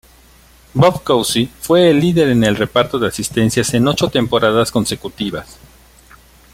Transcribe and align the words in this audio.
Bob 0.73 1.03
Cousy 1.03 1.45
fue 1.59 1.91
el 1.91 1.99
líder 1.99 2.29
en 2.29 2.55
reparto 2.55 2.97
de 2.97 3.05
asistencias 3.07 3.71
en 3.75 3.87
ocho 3.87 4.09
temporadas 4.09 4.71
consecutivas. 4.71 5.59